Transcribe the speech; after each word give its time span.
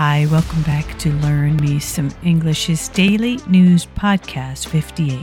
Hi, 0.00 0.24
welcome 0.30 0.62
back 0.62 0.96
to 1.00 1.12
Learn 1.16 1.56
Me 1.56 1.78
Some 1.78 2.08
English's 2.24 2.88
daily 2.88 3.38
news 3.46 3.84
podcast 3.84 4.66
58. 4.68 5.20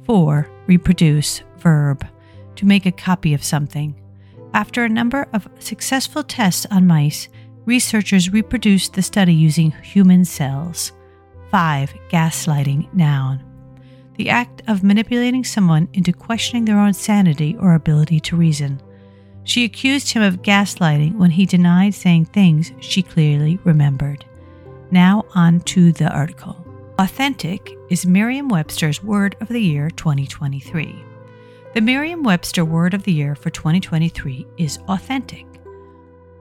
4. 0.06 0.50
Reproduce, 0.68 1.44
verb, 1.58 2.06
to 2.56 2.66
make 2.66 2.86
a 2.86 2.92
copy 2.92 3.34
of 3.34 3.44
something. 3.44 4.01
After 4.54 4.84
a 4.84 4.90
number 4.90 5.28
of 5.34 5.48
successful 5.60 6.24
tests 6.24 6.66
on 6.70 6.86
mice, 6.86 7.30
researchers 7.66 8.34
reproduced 8.34 8.94
the 8.94 9.02
study 9.02 9.34
using 9.34 9.72
human 9.72 10.26
cells. 10.26 10.92
5. 11.52 11.94
Gaslighting, 12.10 12.94
noun. 12.94 13.44
The 14.16 14.30
act 14.30 14.62
of 14.68 14.84
manipulating 14.84 15.44
someone 15.44 15.88
into 15.94 16.12
questioning 16.12 16.66
their 16.66 16.80
own 16.80 16.94
sanity 16.94 17.56
or 17.58 17.74
ability 17.74 18.20
to 18.22 18.36
reason. 18.36 18.82
She 19.44 19.64
accused 19.64 20.12
him 20.12 20.22
of 20.22 20.42
gaslighting 20.42 21.16
when 21.16 21.32
he 21.32 21.46
denied 21.46 21.94
saying 21.94 22.26
things 22.26 22.74
she 22.80 23.02
clearly 23.02 23.58
remembered. 23.64 24.26
Now 24.92 25.26
on 25.34 25.62
to 25.62 25.94
the 25.94 26.10
article. 26.10 26.58
Authentic 27.00 27.72
is 27.90 28.06
Merriam 28.06 28.50
Webster's 28.50 29.02
Word 29.04 29.36
of 29.40 29.48
the 29.48 29.62
Year 29.62 29.90
2023. 29.90 31.11
The 31.74 31.80
Merriam 31.80 32.22
Webster 32.22 32.66
Word 32.66 32.94
of 32.94 33.04
the 33.04 33.14
Year 33.14 33.34
for 33.34 33.50
2023 33.50 34.46
is 34.58 34.80
authentic. 34.90 35.46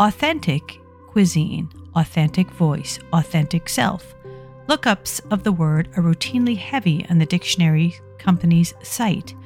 Authentic 0.00 0.80
cuisine, 1.06 1.68
authentic 1.94 2.50
voice, 2.50 2.98
authentic 3.12 3.68
self. 3.68 4.16
Lookups 4.66 5.20
of 5.30 5.44
the 5.44 5.52
word 5.52 5.88
are 5.96 6.02
routinely 6.02 6.56
heavy 6.56 7.06
on 7.08 7.18
the 7.18 7.26
dictionary 7.26 7.94
company's 8.18 8.74
site, 8.82 9.36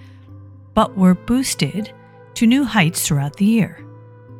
but 0.72 0.96
were 0.96 1.14
boosted 1.14 1.92
to 2.32 2.46
new 2.46 2.64
heights 2.64 3.06
throughout 3.06 3.36
the 3.36 3.44
year. 3.44 3.84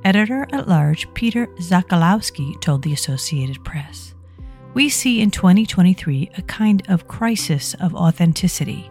Editor 0.02 0.48
at 0.50 0.66
large 0.66 1.12
Peter 1.12 1.48
Sokolowski 1.58 2.58
told 2.62 2.82
the 2.82 2.94
Associated 2.94 3.62
Press. 3.64 4.14
We 4.72 4.88
see 4.88 5.20
in 5.20 5.30
2023 5.30 6.30
a 6.38 6.42
kind 6.42 6.82
of 6.88 7.06
crisis 7.06 7.74
of 7.74 7.94
authenticity 7.94 8.90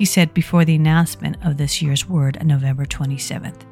he 0.00 0.06
said 0.06 0.32
before 0.32 0.64
the 0.64 0.76
announcement 0.76 1.36
of 1.44 1.58
this 1.58 1.82
year's 1.82 2.08
word 2.08 2.38
on 2.38 2.46
November 2.46 2.86
27th. 2.86 3.64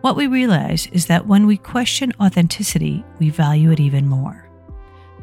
What 0.00 0.16
we 0.16 0.26
realize 0.26 0.86
is 0.92 1.04
that 1.08 1.26
when 1.26 1.46
we 1.46 1.58
question 1.58 2.10
authenticity, 2.18 3.04
we 3.18 3.28
value 3.28 3.70
it 3.70 3.80
even 3.80 4.08
more. 4.08 4.48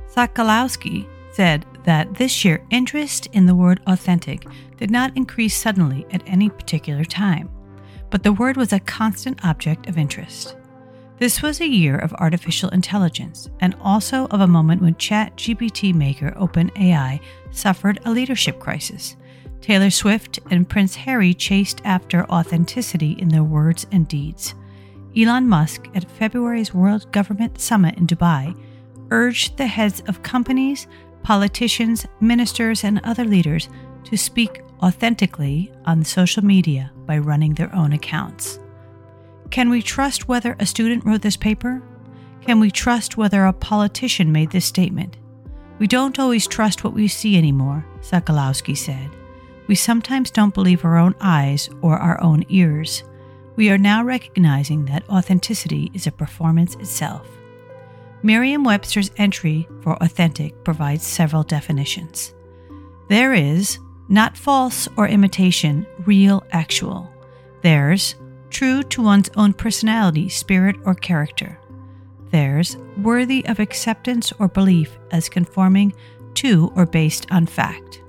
Sokolowski 0.07 1.07
said 1.33 1.65
that 1.83 2.13
this 2.13 2.45
year 2.45 2.63
interest 2.69 3.25
in 3.33 3.47
the 3.47 3.55
word 3.55 3.81
authentic 3.87 4.45
did 4.77 4.91
not 4.91 5.17
increase 5.17 5.57
suddenly 5.57 6.05
at 6.11 6.21
any 6.27 6.47
particular 6.47 7.05
time, 7.05 7.49
but 8.11 8.21
the 8.21 8.33
word 8.33 8.55
was 8.55 8.71
a 8.71 8.79
constant 8.81 9.43
object 9.43 9.89
of 9.89 9.97
interest. 9.97 10.55
This 11.17 11.41
was 11.41 11.59
a 11.59 11.67
year 11.67 11.97
of 11.97 12.13
artificial 12.13 12.69
intelligence 12.69 13.49
and 13.61 13.75
also 13.81 14.27
of 14.27 14.41
a 14.41 14.47
moment 14.47 14.83
when 14.83 14.93
ChatGPT 14.93 15.95
maker 15.95 16.35
OpenAI 16.37 17.19
suffered 17.49 17.99
a 18.05 18.11
leadership 18.11 18.59
crisis 18.59 19.15
Taylor 19.61 19.91
Swift 19.91 20.39
and 20.49 20.67
Prince 20.67 20.95
Harry 20.95 21.33
chased 21.33 21.81
after 21.85 22.25
authenticity 22.25 23.11
in 23.13 23.29
their 23.29 23.43
words 23.43 23.85
and 23.91 24.07
deeds. 24.07 24.55
Elon 25.15 25.47
Musk, 25.47 25.87
at 25.93 26.09
February's 26.09 26.73
World 26.73 27.11
Government 27.11 27.59
Summit 27.59 27.97
in 27.97 28.07
Dubai, 28.07 28.55
urged 29.11 29.57
the 29.57 29.67
heads 29.67 30.01
of 30.07 30.23
companies, 30.23 30.87
politicians, 31.21 32.07
ministers, 32.19 32.83
and 32.83 32.99
other 33.03 33.25
leaders 33.25 33.69
to 34.05 34.17
speak 34.17 34.61
authentically 34.81 35.71
on 35.85 36.03
social 36.03 36.43
media 36.43 36.91
by 37.05 37.17
running 37.17 37.53
their 37.53 37.73
own 37.75 37.93
accounts. 37.93 38.59
Can 39.51 39.69
we 39.69 39.81
trust 39.81 40.27
whether 40.27 40.55
a 40.59 40.65
student 40.65 41.05
wrote 41.05 41.21
this 41.21 41.37
paper? 41.37 41.83
Can 42.41 42.59
we 42.59 42.71
trust 42.71 43.17
whether 43.17 43.45
a 43.45 43.53
politician 43.53 44.31
made 44.31 44.49
this 44.49 44.65
statement? 44.65 45.17
We 45.77 45.87
don't 45.87 46.17
always 46.17 46.47
trust 46.47 46.83
what 46.83 46.93
we 46.93 47.07
see 47.07 47.37
anymore, 47.37 47.85
Sokolowski 48.01 48.77
said. 48.77 49.09
We 49.71 49.75
sometimes 49.75 50.31
don't 50.31 50.53
believe 50.53 50.83
our 50.83 50.97
own 50.97 51.15
eyes 51.21 51.69
or 51.81 51.97
our 51.97 52.21
own 52.21 52.43
ears. 52.49 53.05
We 53.55 53.69
are 53.69 53.77
now 53.77 54.03
recognizing 54.03 54.83
that 54.87 55.09
authenticity 55.09 55.89
is 55.93 56.05
a 56.05 56.11
performance 56.11 56.75
itself. 56.75 57.25
Merriam 58.21 58.65
Webster's 58.65 59.11
entry 59.15 59.69
for 59.79 59.95
authentic 60.03 60.65
provides 60.65 61.07
several 61.07 61.43
definitions. 61.43 62.33
There 63.07 63.33
is 63.33 63.79
not 64.09 64.35
false 64.35 64.89
or 64.97 65.07
imitation, 65.07 65.87
real, 66.05 66.43
actual. 66.51 67.09
There's 67.61 68.15
true 68.49 68.83
to 68.83 69.01
one's 69.01 69.29
own 69.37 69.53
personality, 69.53 70.27
spirit, 70.27 70.75
or 70.83 70.95
character. 70.95 71.57
There's 72.29 72.75
worthy 72.97 73.45
of 73.45 73.61
acceptance 73.61 74.33
or 74.37 74.49
belief 74.49 74.99
as 75.11 75.29
conforming 75.29 75.93
to 76.33 76.73
or 76.75 76.85
based 76.85 77.25
on 77.31 77.45
fact 77.45 78.01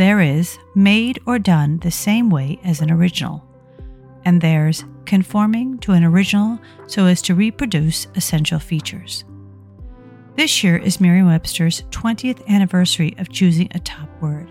there 0.00 0.22
is 0.22 0.58
made 0.74 1.20
or 1.26 1.38
done 1.38 1.76
the 1.80 1.90
same 1.90 2.30
way 2.30 2.58
as 2.64 2.80
an 2.80 2.90
original, 2.90 3.44
and 4.24 4.40
there's 4.40 4.82
conforming 5.04 5.76
to 5.76 5.92
an 5.92 6.02
original 6.02 6.58
so 6.86 7.04
as 7.04 7.20
to 7.20 7.34
reproduce 7.34 8.06
essential 8.14 8.58
features. 8.58 9.24
This 10.36 10.64
year 10.64 10.78
is 10.78 11.02
Merriam 11.02 11.26
Webster's 11.26 11.82
20th 11.90 12.46
anniversary 12.48 13.14
of 13.18 13.28
choosing 13.28 13.68
a 13.74 13.78
top 13.80 14.08
word. 14.22 14.48